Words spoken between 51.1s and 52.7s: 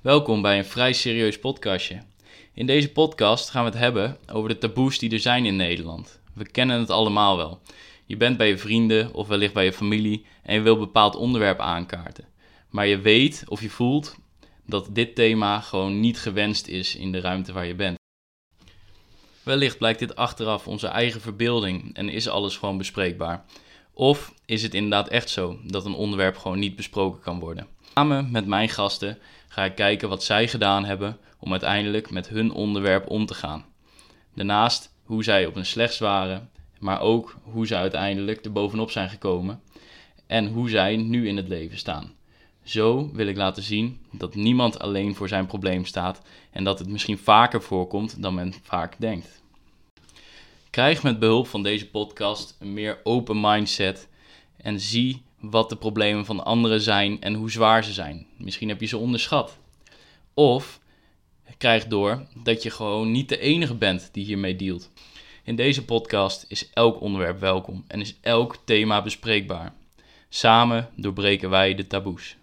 behulp van deze podcast